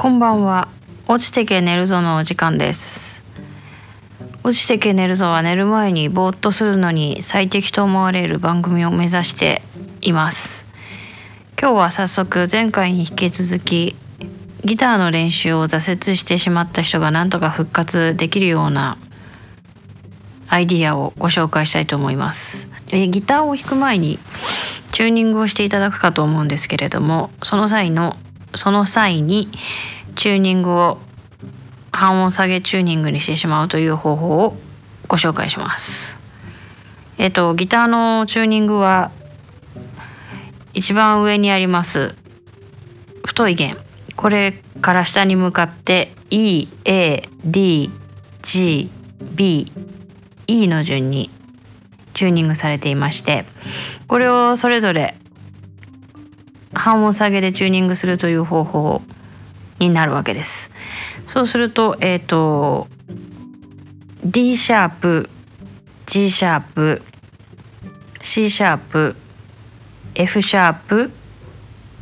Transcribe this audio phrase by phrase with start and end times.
[0.00, 0.68] こんばんは。
[1.08, 3.22] 落ちてけ寝るぞのお時間です。
[4.42, 9.60] 落ちてけ寝るぞは寝る前にぼーっとするのに最適と思われる番組を目指して
[10.00, 10.64] います。
[11.60, 13.94] 今日は早速前回に引き続き
[14.64, 18.96] ギターの練習を挫折してしまった人がなんとか復活できるような
[20.48, 22.70] アイディアをご紹介したいと思います。
[22.90, 24.18] えギターを弾く前に
[24.92, 28.16] チューニングをしていただくかと思うんですけれどもその際の
[28.54, 29.48] その際に
[30.16, 30.98] チューニングを
[31.92, 34.56] 半音下げチューニングにしてしまうという方法を
[35.08, 36.18] ご紹介します。
[37.18, 39.10] えっ、とギターのチューニングは
[40.72, 42.14] 一番上にあります
[43.26, 43.76] 太い弦
[44.16, 47.48] これから下に向かって EADGBE
[50.68, 51.30] の順に
[52.14, 53.44] チューニングされていまして
[54.06, 55.16] これをそれぞれ
[56.72, 59.02] 半音下げでチューニングするという方法
[59.78, 60.70] になるわけです。
[61.26, 62.88] そうするとえっ、ー、と
[64.24, 65.30] D シャープ
[66.06, 67.02] G シャープ
[68.22, 69.16] C シャープ
[70.14, 71.10] F シャープ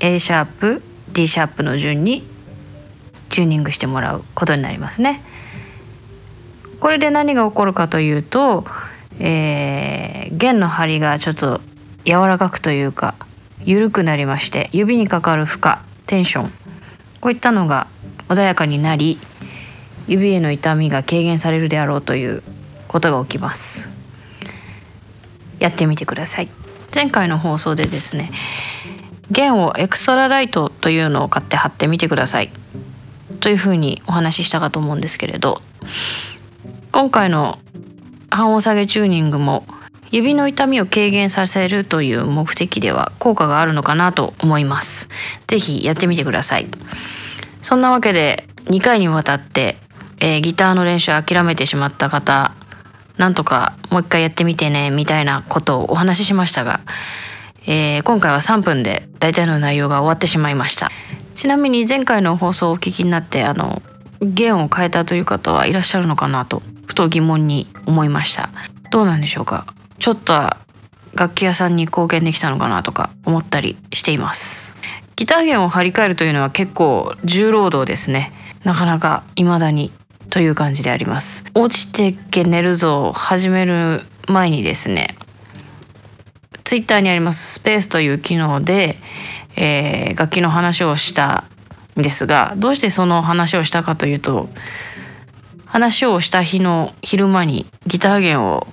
[0.00, 0.82] A シャープ
[1.12, 2.26] D シャープの順に
[3.28, 5.22] チューニングしてもらうことになりますね。
[6.80, 8.64] これで何が起こるかというと、
[9.18, 11.60] えー、弦の張りがちょっと
[12.04, 13.14] 柔らかくというか
[13.68, 15.74] 緩くなりまして指にかかる負荷
[16.06, 16.52] テンション
[17.20, 17.86] こういったのが
[18.30, 19.18] 穏やかになり
[20.06, 22.42] 指への痛みが軽減されるであろうという
[22.88, 23.90] ことが起きます。
[25.58, 26.48] やってみてください。
[26.94, 28.30] 前回の放送でですね
[29.30, 32.50] 弦をエクストラライトというのを買って貼ってみてください。
[33.40, 35.60] というふうにお話ししたかと思うんですけれど
[36.90, 37.58] 今回の
[38.30, 39.66] 半音下げチューニングも
[40.10, 45.08] 指の痛みを軽減させるという目的では効果があるのかなと思います。
[45.46, 46.66] ぜひやってみてください。
[47.62, 49.76] そんなわけで2回にわたって、
[50.20, 52.54] えー、ギターの練習を諦めてしまった方
[53.16, 56.80] なんとかもう一回やってみてねみたいなことをお話ししましたが、
[57.66, 60.90] えー、今回は3分で大体の内容が終わってしまいました
[61.34, 63.82] ちなみに前回の放送をお聞きになってあの
[64.20, 68.50] 弦を変えたという方はいらっしゃるのかなとふと疑問に思いました
[68.90, 69.66] どうなんでしょうか？
[69.98, 70.32] ちょっと
[71.14, 74.74] 楽器屋さんに貢献できたのかなとか思ったりしています。
[75.16, 78.32] ギター弦を張り替えるというのは結構重労働ですね。
[78.64, 79.92] なかなか未だに
[80.30, 81.44] という感じであります。
[81.54, 85.16] 落ちてけ寝るぞを始める前にですね
[86.64, 88.96] ツイッターにありますスペースという機能で、
[89.56, 91.44] えー、楽器の話をした
[91.98, 94.50] んですがどうしてその話をしたかというと
[95.64, 98.66] 話をした日の昼間にギター弦を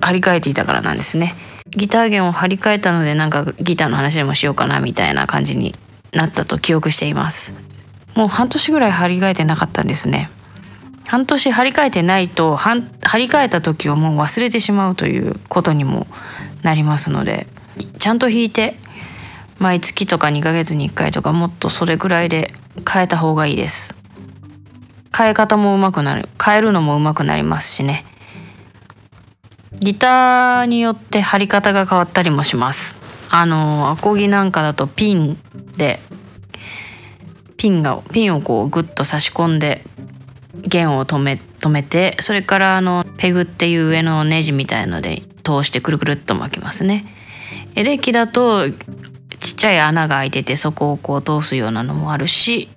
[0.00, 1.34] 張り替えていたからなんですね。
[1.70, 5.74] ギター弦を張り替えたのでなんかギターの話でもしようかなみたいな感じに
[6.12, 7.54] なったと記憶しています。
[8.14, 10.30] もう半年ぐらい張り替えてなかったんですね。
[11.06, 12.80] 半年張り替えてないと張
[13.18, 16.06] り替えた時をもう忘れてしまうということにも
[16.62, 17.46] なりますので
[17.98, 18.76] ちゃんと弾いて
[19.58, 22.52] 毎月とか2ヶ月に1回とかもっとそれぐらいで
[22.90, 23.96] 変えた方がいいです。
[25.16, 28.04] 変え方もうまくなる変えるのもうまくなりますしね。
[29.80, 32.96] ギターによって張り方が変わったりもします。
[33.28, 35.38] あのアコギなんかだとピン
[35.76, 36.00] で
[37.56, 39.82] ピンがピンをこうグッと差し込んで
[40.62, 47.04] 弦を止め止めてそれからあのペグっていう上のネジみたいので通してくるくるっと巻きますね。
[47.74, 52.68] エレキだとちっちゃい穴が開いててそこをこう通すようなのもあるし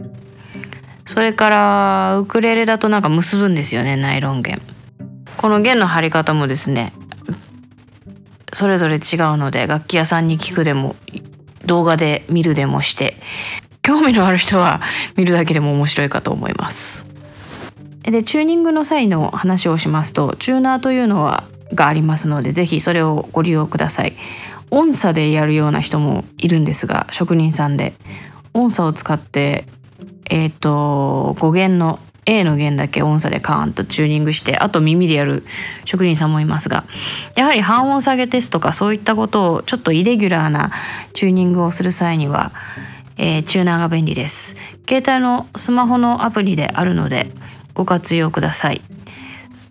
[1.05, 4.61] それからウクレレだとなんか結ぶんですよねナイロン弦。
[5.39, 6.91] この弦の張り方もですね
[8.51, 8.99] それぞれ違う
[9.37, 10.97] ので楽器屋さんに聞くでも
[11.65, 13.15] 動画で見るでもして
[13.81, 14.81] 興味のある人は
[15.15, 17.07] 見るだけでも面白いかと思います。
[18.03, 24.17] でチューニングの際の話をしますとチューナーというのはがありますので是非それをご利用ください。
[24.71, 27.93] 音差でやるような人もいるんですが職人さんで
[28.53, 29.65] 音差を使って
[30.29, 31.99] えっ、ー、と語源の
[32.29, 35.43] A の弦だけ音差でカーンとチューニングしてあと耳でやる
[35.85, 36.85] 職人さんもいますが
[37.35, 40.71] やはり半音下げテストとかそういったことをちょっとイレギュラーな
[41.13, 42.51] チューニングをする際には、
[43.17, 44.55] えー、チューナーが便利です。
[44.87, 47.31] 携帯のスマホのアプリであるので
[47.73, 48.81] ご活用ください。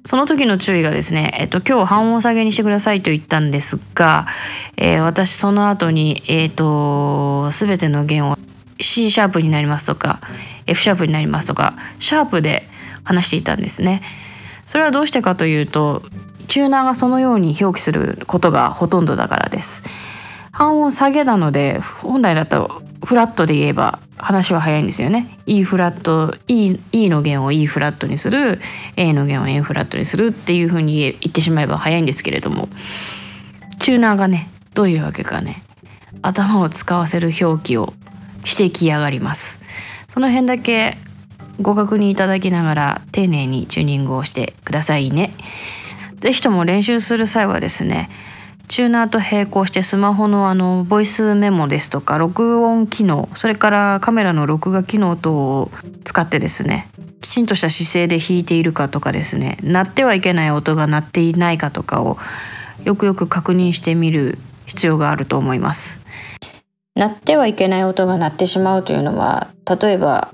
[0.04, 4.26] その時の注意がですね、えっと、今日半音下げにしてくださいと言ったんですが、
[4.76, 8.37] えー、私その後に、えっ、ー、と、すべての弦を
[8.80, 10.20] C シャープになりますとか
[10.66, 12.68] F シャープになりますとかシャープで
[13.04, 14.02] 話していたんですね。
[14.66, 16.02] それはどうしてかというと
[16.48, 19.84] チューナーがそのように表記することがほとんどだからです。
[20.52, 28.60] 半音下げなので本来だとフラットで言えば話は早いんですよね E フラット E, e の弦を E フラットにする
[28.96, 32.68] A の弦を A フラットにするっていうふうに言ってしまえば早いんですけれども
[33.80, 35.62] チューナーがねどういうわけかね
[36.22, 37.94] 頭を使わせる表記を
[38.48, 39.60] してきやがります
[40.08, 40.96] その辺だけ
[41.60, 45.30] ご確認いただきながら丁寧にチューニングをしてくださいね
[46.20, 48.08] 是非とも練習する際はですね
[48.68, 55.70] チューナーと並行してスマホのあのボイスメモですとか録音機能それからカメラの録画機能等を
[56.04, 56.88] 使ってですね
[57.20, 62.18] きちんとした姿勢で弾いているかとかですね鳴ってはいけない音が鳴っていないかとかを
[62.84, 66.04] よくよく確認してみる必要があると思います。
[66.98, 69.46] 鳴ってはいけない音が鳴ってしまうというのは
[69.80, 70.32] 例えば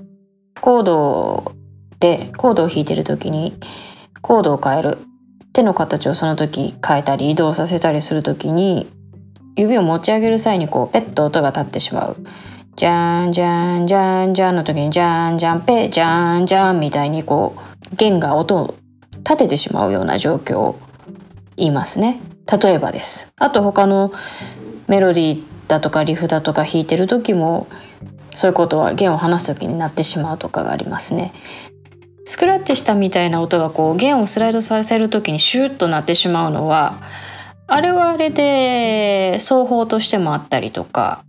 [0.61, 1.53] コード
[1.99, 3.55] でコードを弾いてる時に
[4.23, 4.97] コードを変える
[5.53, 8.91] 手の形をその時変えたり移動させたりする時に
[9.55, 12.17] 指を持ち上げる際にこうペッと音が立ってしまう。
[12.75, 17.55] じゃーんじゃーんじゃーんじゃんの時にじゃんじゃんぺじゃんじゃんみたいにこ
[17.91, 18.75] う弦が音を
[19.19, 20.79] 立ててしまうような状況を
[21.55, 22.19] 言いますね。
[22.61, 23.31] 例えばです。
[23.37, 24.11] あと他の
[24.87, 27.67] メロディーだとかリフだとか弾いてる時も
[28.35, 31.33] そういうことは弦を離す時になってしまうとかがありますね。
[32.25, 36.99] スクラッチしたみたいな音がこう弦をスライドさせる時にシューッとなってしまうのは
[37.67, 41.23] あれはあれで奏法としてもあったりとか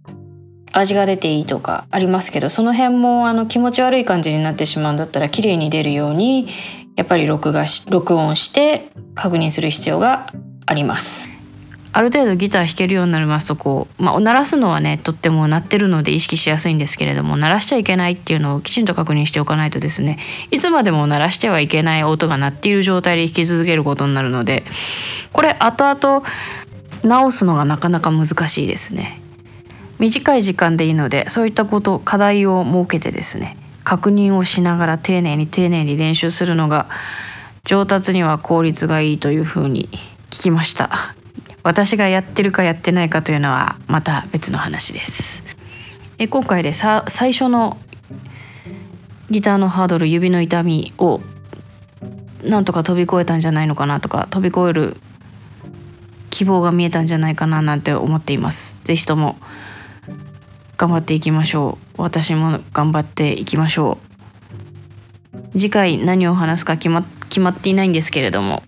[0.73, 6.49] 味が出ていいとかありますけどその辺もあの気持ち悪い感じになってしまうんだったら綺麗に出るように
[6.97, 10.33] やっぱり録画し録音して確認する必要が
[10.65, 11.36] あります。
[11.97, 20.19] ある程度ギター弾けるようになりますとこう、まあ、鳴らすのはねとっても鳴ってるので意識しやすいんですけれども鳴らしちゃいけないっていうのをきちんと確認しておかないとですね
[20.51, 24.63] いつまでも鳴らしてはいけない音が鳴っている状態で弾き続けることになるので
[25.33, 26.23] これ後々
[27.03, 29.23] 直すのがなかなか難しいですね。
[29.99, 36.91] 短い時間でいいのでそういったこと課題を設けてですね確認をしながら丁寧に丁寧に練習するのが
[37.65, 39.89] 上達には効率がいいというふうに
[40.29, 41.17] 聞きました
[41.67, 45.43] 私がやってるかやってないかというのはまた別の話です。
[46.17, 47.77] え今回でさ最初の
[49.31, 51.21] ギターのハードル指の痛みを
[52.45, 54.97] なんとか飛び越えたんじゃないのかなとか飛び越える
[56.31, 58.81] 希望が見えたんじゃないかななんて思っています。
[58.85, 59.37] 是非とも
[60.77, 62.03] 頑張っていきましょう。
[62.03, 63.99] 私も頑張っていきましょ
[65.35, 65.59] う。
[65.59, 68.63] 次回何を話すか決ま決まっていないんですけれども。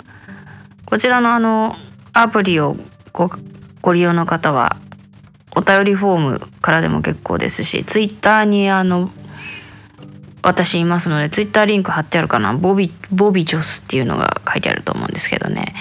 [0.85, 1.77] こちらのあの
[2.21, 2.77] アプリを
[3.13, 3.31] ご
[3.81, 4.77] ご利用の方は
[5.55, 9.11] お便りフォームからでも結構ですしツイッターにあの
[10.43, 12.55] 私いますのでツイッターリンク貼ってあるかな？
[12.55, 15.75] ボビボビジョスっていうのが書いてあると思うんですけどね。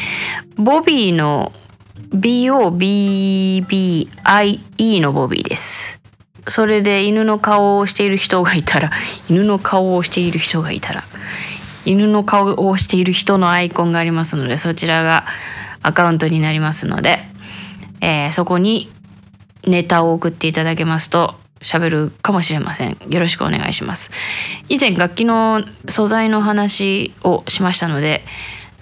[0.55, 1.51] ボビーの
[2.09, 3.61] BOBBIE
[5.01, 5.99] のボビーです。
[6.47, 8.91] それで犬の顔をしている人がいたら
[9.29, 11.03] 犬の顔をしている人がいたら
[11.85, 15.25] 犬の顔をしている人のアイコンがありますのでそちらが
[15.87, 17.19] アカウントになりますので、
[18.01, 18.91] えー、そこに
[19.65, 22.97] ネタを送っていただけますと喋るかもしれません。
[23.09, 24.11] よろしくお願いします。
[24.67, 28.23] 以前楽器の素材の話をしましたので、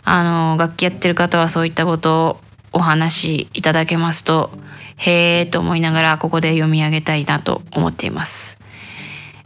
[0.04, 2.42] あの楽器やってる方はそういったことを
[2.74, 4.52] お話しいただけますと、
[4.98, 8.60] へえと思いながらここで読み上げたいなと思っています。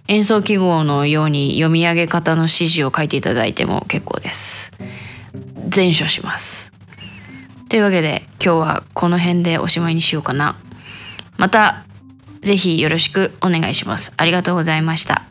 [0.07, 4.71] 演奏記号のように読み上げ方の指示を書いていただいても結構です。
[5.67, 6.78] 全書します。
[7.69, 10.57] というわけで今日はこの辺でおしまいにしようかな。
[11.37, 11.85] また
[12.41, 14.11] ぜひよろしくお願いします。
[14.17, 15.28] ありがとうございました。